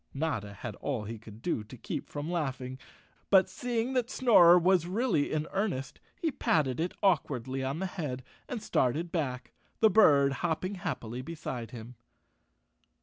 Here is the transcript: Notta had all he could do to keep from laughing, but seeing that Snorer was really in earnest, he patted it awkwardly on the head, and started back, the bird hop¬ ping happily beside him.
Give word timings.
Notta 0.15 0.53
had 0.55 0.73
all 0.77 1.03
he 1.03 1.19
could 1.19 1.43
do 1.43 1.63
to 1.65 1.77
keep 1.77 2.09
from 2.09 2.31
laughing, 2.31 2.79
but 3.29 3.47
seeing 3.47 3.93
that 3.93 4.09
Snorer 4.09 4.57
was 4.57 4.87
really 4.87 5.31
in 5.31 5.45
earnest, 5.51 5.99
he 6.15 6.31
patted 6.31 6.79
it 6.79 6.95
awkwardly 7.03 7.63
on 7.63 7.77
the 7.77 7.85
head, 7.85 8.23
and 8.49 8.63
started 8.63 9.11
back, 9.11 9.51
the 9.79 9.91
bird 9.91 10.31
hop¬ 10.41 10.59
ping 10.61 10.73
happily 10.73 11.21
beside 11.21 11.69
him. 11.69 11.93